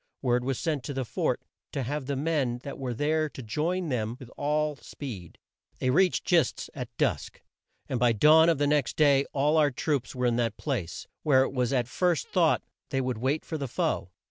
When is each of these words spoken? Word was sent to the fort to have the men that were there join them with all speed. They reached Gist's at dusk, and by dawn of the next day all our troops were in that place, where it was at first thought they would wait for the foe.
Word 0.23 0.43
was 0.43 0.57
sent 0.57 0.83
to 0.85 0.95
the 0.95 1.05
fort 1.05 1.43
to 1.73 1.83
have 1.83 2.07
the 2.07 2.15
men 2.15 2.57
that 2.63 2.79
were 2.79 2.95
there 2.95 3.29
join 3.29 3.89
them 3.89 4.15
with 4.19 4.31
all 4.35 4.75
speed. 4.77 5.37
They 5.77 5.91
reached 5.91 6.25
Gist's 6.25 6.71
at 6.73 6.89
dusk, 6.97 7.43
and 7.87 7.99
by 7.99 8.11
dawn 8.13 8.49
of 8.49 8.57
the 8.57 8.65
next 8.65 8.95
day 8.95 9.25
all 9.31 9.57
our 9.57 9.69
troops 9.69 10.15
were 10.15 10.25
in 10.25 10.37
that 10.37 10.57
place, 10.57 11.05
where 11.21 11.43
it 11.43 11.53
was 11.53 11.71
at 11.71 11.87
first 11.87 12.27
thought 12.29 12.63
they 12.89 12.99
would 12.99 13.19
wait 13.19 13.45
for 13.45 13.59
the 13.59 13.67
foe. 13.67 14.09